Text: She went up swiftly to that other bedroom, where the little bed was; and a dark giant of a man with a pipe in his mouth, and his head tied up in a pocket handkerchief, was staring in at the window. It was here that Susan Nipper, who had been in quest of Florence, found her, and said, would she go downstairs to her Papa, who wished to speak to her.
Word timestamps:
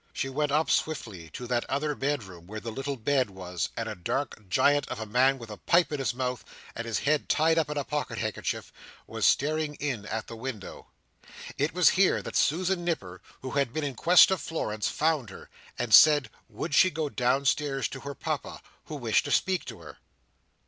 She 0.13 0.29
went 0.29 0.51
up 0.51 0.71
swiftly 0.71 1.29
to 1.29 1.45
that 1.45 1.63
other 1.69 1.93
bedroom, 1.93 2.47
where 2.47 2.59
the 2.59 2.71
little 2.71 2.95
bed 2.97 3.29
was; 3.29 3.69
and 3.77 3.87
a 3.87 3.93
dark 3.93 4.49
giant 4.49 4.87
of 4.87 4.99
a 4.99 5.05
man 5.05 5.37
with 5.37 5.51
a 5.51 5.57
pipe 5.57 5.91
in 5.91 5.99
his 5.99 6.15
mouth, 6.15 6.43
and 6.75 6.87
his 6.87 6.97
head 6.97 7.29
tied 7.29 7.59
up 7.59 7.69
in 7.69 7.77
a 7.77 7.83
pocket 7.83 8.17
handkerchief, 8.17 8.73
was 9.05 9.27
staring 9.27 9.75
in 9.75 10.07
at 10.07 10.25
the 10.25 10.35
window. 10.35 10.87
It 11.55 11.75
was 11.75 11.89
here 11.89 12.23
that 12.23 12.35
Susan 12.35 12.83
Nipper, 12.83 13.21
who 13.43 13.51
had 13.51 13.73
been 13.73 13.83
in 13.83 13.93
quest 13.93 14.31
of 14.31 14.41
Florence, 14.41 14.87
found 14.87 15.29
her, 15.29 15.51
and 15.77 15.93
said, 15.93 16.31
would 16.49 16.73
she 16.73 16.89
go 16.89 17.07
downstairs 17.07 17.87
to 17.89 17.99
her 17.99 18.15
Papa, 18.15 18.63
who 18.85 18.95
wished 18.95 19.25
to 19.25 19.31
speak 19.31 19.65
to 19.65 19.81
her. 19.81 19.97